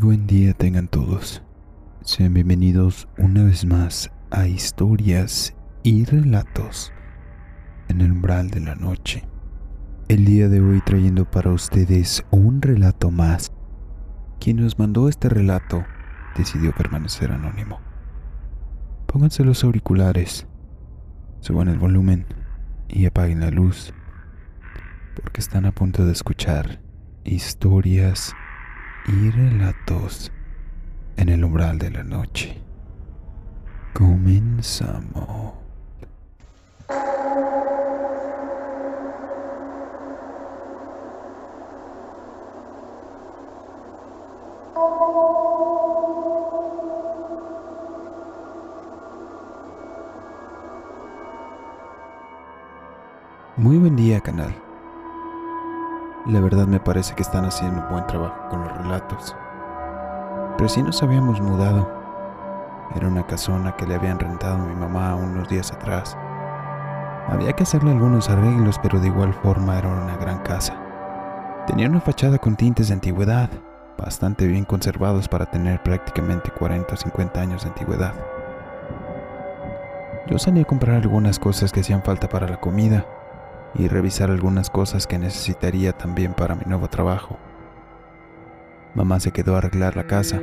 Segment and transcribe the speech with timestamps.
[0.00, 1.40] Buen día tengan todos.
[2.02, 5.54] Sean bienvenidos una vez más a historias
[5.84, 6.92] y relatos
[7.88, 9.22] en el umbral de la noche.
[10.08, 13.52] El día de hoy trayendo para ustedes un relato más.
[14.40, 15.84] Quien nos mandó este relato
[16.36, 17.80] decidió permanecer anónimo.
[19.06, 20.48] Pónganse los auriculares,
[21.38, 22.26] suban el volumen
[22.88, 23.94] y apaguen la luz,
[25.14, 26.80] porque están a punto de escuchar
[27.22, 28.34] historias
[29.06, 30.32] y relatos
[31.16, 32.60] en el umbral de la noche.
[33.92, 35.54] Comenzamos.
[53.56, 54.63] Muy buen día, canal.
[56.26, 59.36] La verdad me parece que están haciendo un buen trabajo con los relatos.
[60.56, 61.86] Recién nos habíamos mudado.
[62.96, 66.16] Era una casona que le habían rentado a mi mamá unos días atrás.
[67.28, 70.74] Había que hacerle algunos arreglos, pero de igual forma era una gran casa.
[71.66, 73.50] Tenía una fachada con tintes de antigüedad,
[73.98, 78.14] bastante bien conservados para tener prácticamente 40 o 50 años de antigüedad.
[80.26, 83.04] Yo salí a comprar algunas cosas que hacían falta para la comida
[83.74, 87.38] y revisar algunas cosas que necesitaría también para mi nuevo trabajo.
[88.94, 90.40] Mamá se quedó a arreglar la casa,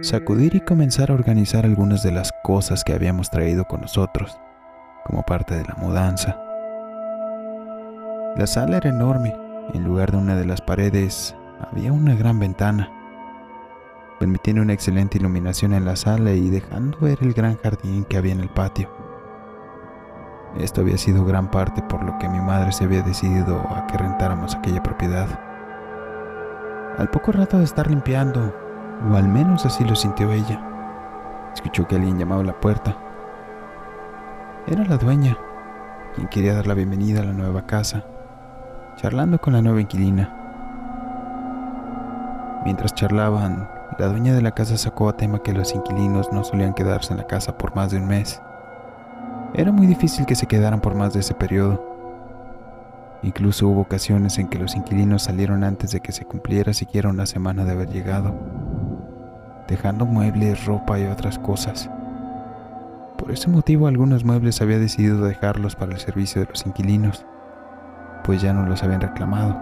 [0.00, 4.38] sacudir y comenzar a organizar algunas de las cosas que habíamos traído con nosotros,
[5.04, 6.36] como parte de la mudanza.
[8.36, 9.36] La sala era enorme,
[9.74, 12.90] en lugar de una de las paredes había una gran ventana,
[14.18, 18.32] permitiendo una excelente iluminación en la sala y dejando ver el gran jardín que había
[18.32, 19.07] en el patio.
[20.56, 23.98] Esto había sido gran parte por lo que mi madre se había decidido a que
[23.98, 25.28] rentáramos aquella propiedad.
[26.96, 28.54] Al poco rato de estar limpiando,
[29.08, 30.60] o al menos así lo sintió ella,
[31.54, 32.96] escuchó que alguien llamaba a la puerta.
[34.66, 35.36] Era la dueña,
[36.14, 38.04] quien quería dar la bienvenida a la nueva casa,
[38.96, 40.34] charlando con la nueva inquilina.
[42.64, 46.74] Mientras charlaban, la dueña de la casa sacó a tema que los inquilinos no solían
[46.74, 48.42] quedarse en la casa por más de un mes
[49.54, 51.84] era muy difícil que se quedaran por más de ese periodo.
[53.22, 57.26] Incluso hubo ocasiones en que los inquilinos salieron antes de que se cumpliera siquiera una
[57.26, 58.34] semana de haber llegado,
[59.66, 61.90] dejando muebles, ropa y otras cosas.
[63.16, 67.26] Por ese motivo algunos muebles había decidido dejarlos para el servicio de los inquilinos,
[68.22, 69.58] pues ya no los habían reclamado.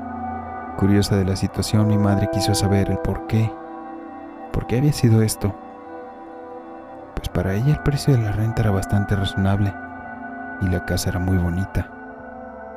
[0.77, 3.51] Curiosa de la situación, mi madre quiso saber el por qué.
[4.53, 5.55] ¿Por qué había sido esto?
[7.17, 9.75] Pues para ella el precio de la renta era bastante razonable
[10.61, 11.89] y la casa era muy bonita.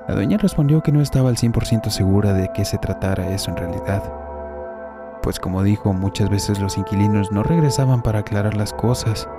[0.08, 3.58] La dueña respondió que no estaba al 100% segura de qué se tratara eso en
[3.58, 4.02] realidad,
[5.22, 9.30] pues como dijo, muchas veces los inquilinos no regresaban para aclarar las cosas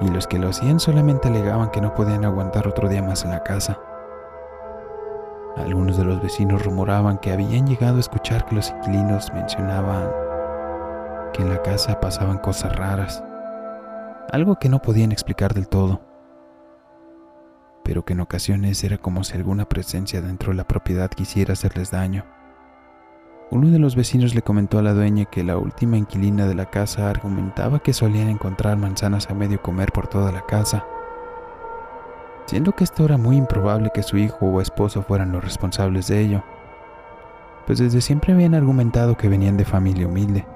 [0.00, 3.32] y los que lo hacían solamente alegaban que no podían aguantar otro día más en
[3.32, 3.78] la casa.
[5.56, 10.08] Algunos de los vecinos rumoraban que habían llegado a escuchar que los inquilinos mencionaban
[11.34, 13.22] que en la casa pasaban cosas raras
[14.30, 16.00] algo que no podían explicar del todo,
[17.82, 21.90] pero que en ocasiones era como si alguna presencia dentro de la propiedad quisiera hacerles
[21.90, 22.24] daño.
[23.50, 26.70] Uno de los vecinos le comentó a la dueña que la última inquilina de la
[26.70, 30.86] casa argumentaba que solían encontrar manzanas a medio comer por toda la casa,
[32.46, 36.20] siendo que esto era muy improbable que su hijo o esposo fueran los responsables de
[36.20, 36.42] ello,
[37.66, 40.46] pues desde siempre habían argumentado que venían de familia humilde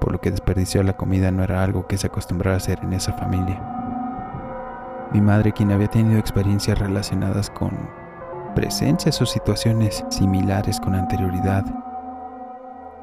[0.00, 2.92] por lo que desperdiciar la comida no era algo que se acostumbrara a hacer en
[2.92, 3.62] esa familia.
[5.12, 7.70] Mi madre, quien había tenido experiencias relacionadas con
[8.54, 11.64] presencias o situaciones similares con anterioridad,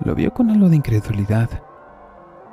[0.03, 1.50] lo vio con algo de incredulidad,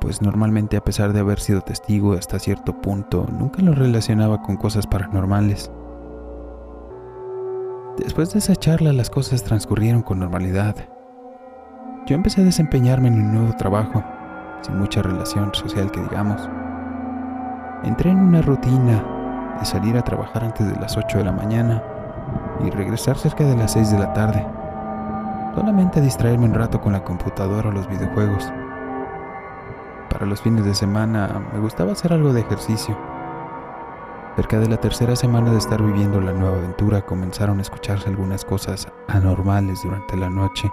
[0.01, 4.57] pues normalmente a pesar de haber sido testigo hasta cierto punto, nunca lo relacionaba con
[4.57, 5.73] cosas paranormales.
[7.99, 10.77] Después de esa charla las cosas transcurrieron con normalidad.
[12.07, 14.05] Yo empecé a desempeñarme en un nuevo trabajo
[14.63, 16.49] sin mucha relación social que digamos.
[17.85, 19.05] Entré en una rutina
[19.59, 21.83] de salir a trabajar antes de las 8 de la mañana
[22.65, 24.47] y regresar cerca de las 6 de la tarde,
[25.55, 28.53] solamente a distraerme un rato con la computadora o los videojuegos.
[30.11, 32.97] Para los fines de semana me gustaba hacer algo de ejercicio.
[34.37, 38.45] Cerca de la tercera semana de estar viviendo la nueva aventura comenzaron a escucharse algunas
[38.45, 40.71] cosas anormales durante la noche.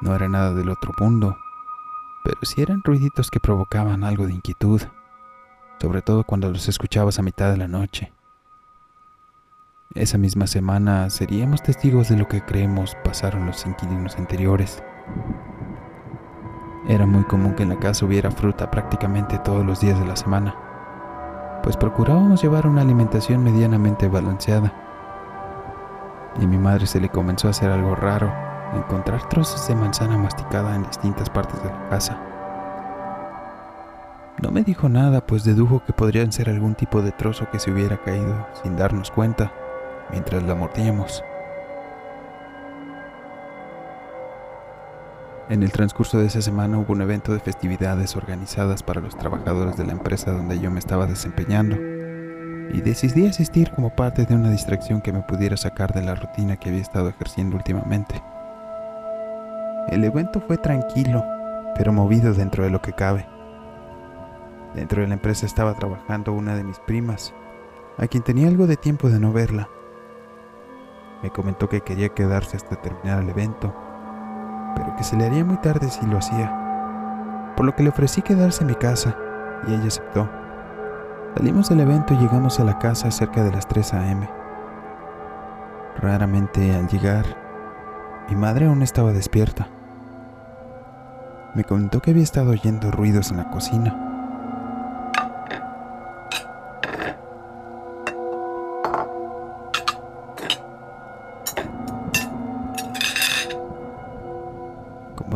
[0.00, 1.36] No era nada del otro mundo,
[2.26, 4.82] pero sí eran ruiditos que provocaban algo de inquietud,
[5.80, 8.12] sobre todo cuando los escuchabas a mitad de la noche.
[9.94, 14.82] Esa misma semana seríamos testigos de lo que creemos pasaron los inquilinos anteriores.
[16.88, 20.16] Era muy común que en la casa hubiera fruta prácticamente todos los días de la
[20.16, 20.56] semana,
[21.62, 24.74] pues procurábamos llevar una alimentación medianamente balanceada.
[26.40, 30.74] Y mi madre se le comenzó a hacer algo raro, encontrar trozos de manzana masticada
[30.74, 32.18] en distintas partes de la casa.
[34.42, 37.70] No me dijo nada, pues dedujo que podrían ser algún tipo de trozo que se
[37.70, 39.52] hubiera caído sin darnos cuenta
[40.10, 41.24] mientras la mordíamos.
[45.48, 49.76] En el transcurso de esa semana hubo un evento de festividades organizadas para los trabajadores
[49.76, 51.76] de la empresa donde yo me estaba desempeñando,
[52.72, 56.56] y decidí asistir como parte de una distracción que me pudiera sacar de la rutina
[56.56, 58.20] que había estado ejerciendo últimamente.
[59.88, 61.24] El evento fue tranquilo,
[61.76, 63.26] pero movido dentro de lo que cabe.
[64.74, 67.34] Dentro de la empresa estaba trabajando una de mis primas,
[67.98, 69.68] a quien tenía algo de tiempo de no verla.
[71.22, 73.74] Me comentó que quería quedarse hasta terminar el evento
[74.76, 78.22] pero que se le haría muy tarde si lo hacía, por lo que le ofrecí
[78.22, 79.16] quedarse en mi casa
[79.66, 80.28] y ella aceptó.
[81.34, 84.28] Salimos del evento y llegamos a la casa cerca de las 3 a.m.
[85.98, 87.24] Raramente al llegar,
[88.28, 89.68] mi madre aún estaba despierta.
[91.56, 94.06] Me comentó que había estado oyendo ruidos en la cocina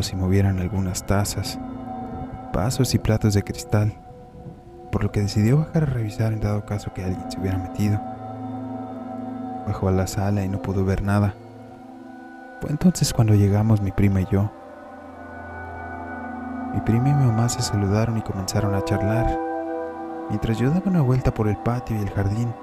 [0.02, 1.58] si movieran algunas tazas,
[2.52, 3.92] vasos y platos de cristal,
[4.90, 8.00] por lo que decidió bajar a revisar en dado caso que alguien se hubiera metido.
[9.66, 11.34] Bajó a la sala y no pudo ver nada.
[12.60, 14.50] Fue entonces cuando llegamos mi prima y yo.
[16.72, 19.38] Mi prima y mi mamá se saludaron y comenzaron a charlar,
[20.28, 22.54] mientras yo daba una vuelta por el patio y el jardín,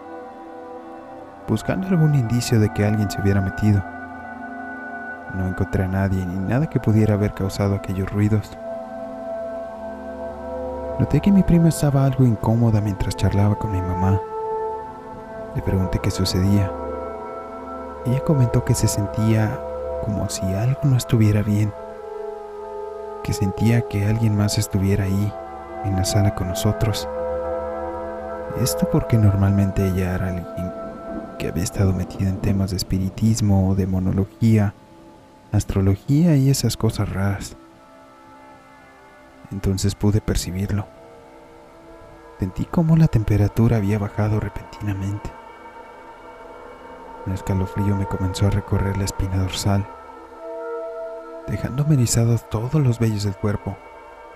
[1.47, 3.83] buscando algún indicio de que alguien se hubiera metido.
[5.35, 8.57] No encontré a nadie ni nada que pudiera haber causado aquellos ruidos.
[10.99, 14.19] Noté que mi prima estaba algo incómoda mientras charlaba con mi mamá.
[15.53, 16.71] Le pregunté qué sucedía.
[18.05, 19.59] Ella comentó que se sentía
[20.05, 21.73] como si algo no estuviera bien,
[23.27, 25.33] que sentía que alguien más estuviera ahí,
[25.83, 27.09] en la sala con nosotros.
[28.61, 30.71] Esto porque normalmente ella era alguien
[31.37, 34.73] que había estado metida en temas de espiritismo o demonología
[35.51, 37.57] astrología y esas cosas raras.
[39.51, 40.87] Entonces pude percibirlo.
[42.39, 45.29] Sentí como la temperatura había bajado repentinamente.
[47.25, 49.85] Un escalofrío me comenzó a recorrer la espina dorsal,
[51.47, 53.77] dejándome erizados todos los vellos del cuerpo.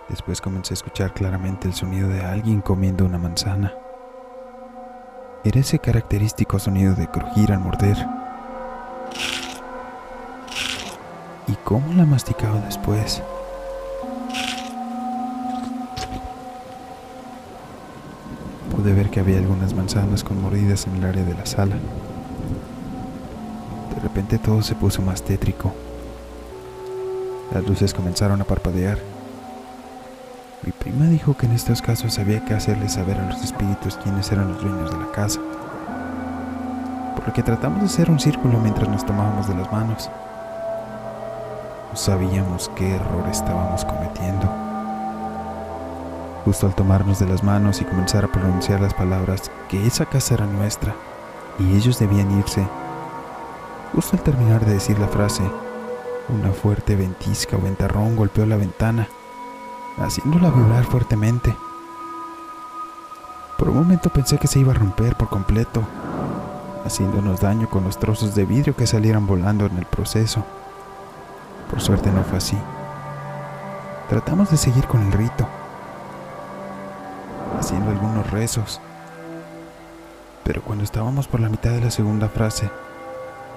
[0.09, 3.73] Después comencé a escuchar claramente el sonido de alguien comiendo una manzana.
[5.43, 7.97] Era ese característico sonido de crujir al morder.
[11.51, 13.21] y cómo la masticaba después.
[18.75, 21.75] Pude ver que había algunas manzanas con mordidas en el área de la sala.
[23.93, 25.73] De repente todo se puso más tétrico.
[27.53, 28.97] Las luces comenzaron a parpadear.
[30.63, 34.31] Mi prima dijo que en estos casos había que hacerle saber a los espíritus quiénes
[34.31, 35.41] eran los dueños de la casa.
[37.15, 40.09] Por lo que tratamos de hacer un círculo mientras nos tomábamos de las manos.
[41.89, 44.47] No sabíamos qué error estábamos cometiendo.
[46.45, 50.35] Justo al tomarnos de las manos y comenzar a pronunciar las palabras que esa casa
[50.35, 50.95] era nuestra
[51.59, 52.65] y ellos debían irse,
[53.93, 55.43] justo al terminar de decir la frase,
[56.31, 59.07] una fuerte ventisca o ventarrón golpeó la ventana,
[59.97, 61.55] haciéndola vibrar fuertemente.
[63.57, 65.83] Por un momento pensé que se iba a romper por completo,
[66.85, 70.43] haciéndonos daño con los trozos de vidrio que salieran volando en el proceso.
[71.69, 72.57] Por suerte no fue así.
[74.09, 75.47] Tratamos de seguir con el rito,
[77.59, 78.81] haciendo algunos rezos.
[80.43, 82.69] Pero cuando estábamos por la mitad de la segunda frase,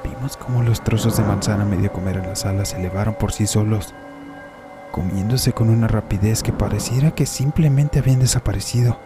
[0.05, 3.47] vimos como los trozos de manzana medio comer en la sala se elevaron por sí
[3.47, 3.95] solos,
[4.93, 8.99] comiéndose con una rapidez que pareciera que simplemente habían desaparecido.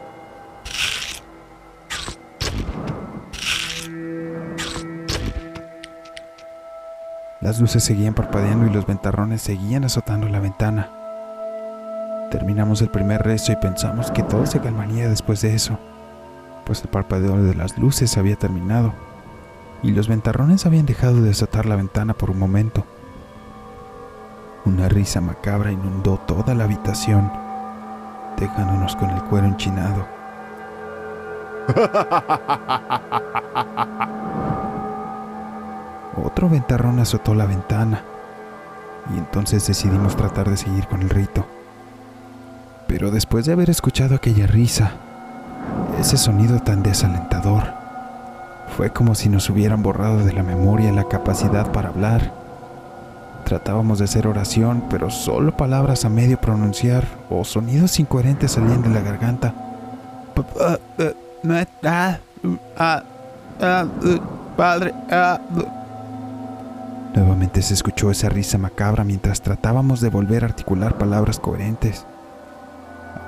[7.40, 10.90] Las luces seguían parpadeando y los ventarrones seguían azotando la ventana.
[12.30, 15.78] Terminamos el primer rezo y pensamos que todo se calmaría después de eso,
[16.66, 19.07] pues el parpadeo de las luces había terminado
[19.82, 22.84] y los ventarrones habían dejado de azotar la ventana por un momento.
[24.64, 27.30] Una risa macabra inundó toda la habitación,
[28.36, 30.06] dejándonos con el cuero enchinado.
[36.24, 38.02] Otro ventarrón azotó la ventana
[39.14, 41.46] y entonces decidimos tratar de seguir con el rito,
[42.86, 44.92] Pero después de haber escuchado aquella risa,
[45.98, 47.77] ese sonido tan desalentador,
[48.78, 52.32] fue como si nos hubieran borrado de la memoria la capacidad para hablar.
[53.44, 58.90] Tratábamos de hacer oración, pero solo palabras a medio pronunciar o sonidos incoherentes salían de
[58.90, 59.52] la garganta.
[64.56, 64.94] Padre.
[67.16, 72.06] Nuevamente se escuchó esa risa macabra mientras tratábamos de volver a articular palabras coherentes.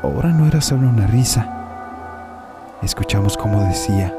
[0.05, 2.79] Ahora no era solo una risa.
[2.83, 4.15] Escuchamos cómo decía.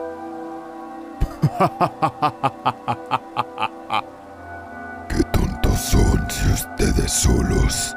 [5.08, 7.96] Qué tontos son si ustedes solos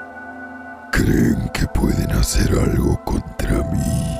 [0.91, 4.19] creen que pueden hacer algo contra mí.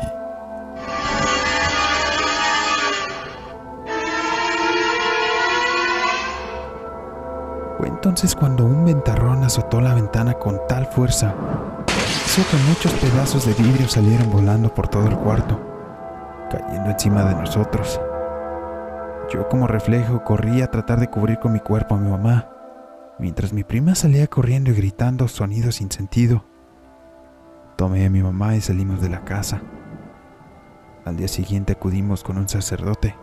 [7.79, 11.33] Fue entonces cuando un ventarrón azotó la ventana con tal fuerza,
[12.43, 15.57] que muchos pedazos de vidrio salieran volando por todo el cuarto,
[16.51, 18.01] cayendo encima de nosotros.
[19.33, 22.51] Yo como reflejo corrí a tratar de cubrir con mi cuerpo a mi mamá,
[23.19, 26.45] mientras mi prima salía corriendo y gritando sonidos sin sentido.
[27.77, 29.63] Tomé a mi mamá y salimos de la casa.
[31.05, 33.17] Al día siguiente acudimos con un sacerdote,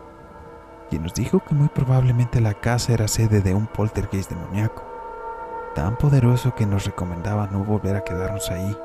[0.90, 4.82] quien nos dijo que muy probablemente la casa era sede de un poltergeist demoníaco,
[5.74, 8.76] tan poderoso que nos recomendaba no volver a quedarnos ahí.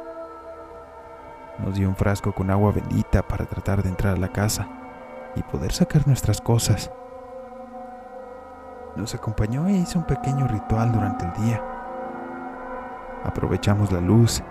[1.60, 4.68] Nos dio un frasco con agua bendita para tratar de entrar a la casa
[5.36, 6.92] y poder sacar nuestras cosas.
[8.98, 11.64] Nos acompañó e hizo un pequeño ritual durante el día.
[13.24, 14.42] Aprovechamos la luz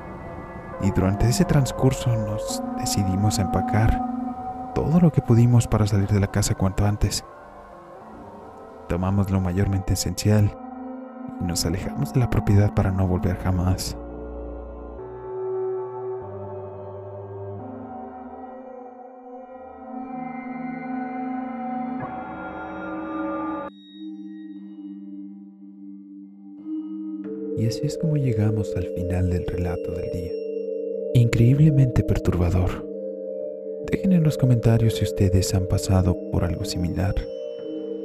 [0.82, 6.20] y durante ese transcurso nos decidimos a empacar todo lo que pudimos para salir de
[6.20, 7.24] la casa cuanto antes.
[8.88, 10.56] Tomamos lo mayormente esencial
[11.40, 13.96] y nos alejamos de la propiedad para no volver jamás.
[27.58, 30.32] Y así es como llegamos al final del relato del día.
[31.14, 32.86] Increíblemente perturbador.
[33.90, 37.14] Dejen en los comentarios si ustedes han pasado por algo similar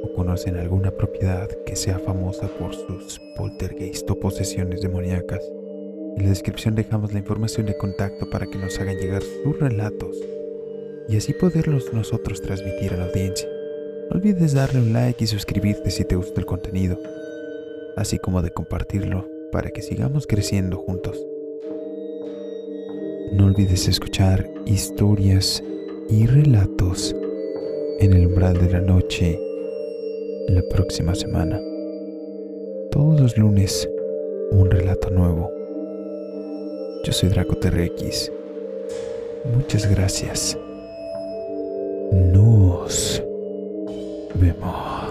[0.04, 5.44] o conocen alguna propiedad que sea famosa por sus poltergeist o posesiones demoníacas.
[6.16, 10.16] En la descripción dejamos la información de contacto para que nos hagan llegar sus relatos
[11.08, 13.50] y así poderlos nosotros transmitir a la audiencia.
[14.08, 16.98] No olvides darle un like y suscribirte si te gusta el contenido,
[17.96, 21.24] así como de compartirlo para que sigamos creciendo juntos.
[23.32, 25.62] No olvides escuchar historias
[26.08, 27.14] y relatos
[28.00, 29.38] en el umbral de la noche
[30.48, 31.60] la próxima semana.
[32.90, 33.88] Todos los lunes,
[34.50, 35.50] un relato nuevo.
[37.04, 38.32] Yo soy Draco TRX.
[39.54, 40.58] Muchas gracias.
[42.12, 43.22] Nos
[44.34, 45.01] vemos.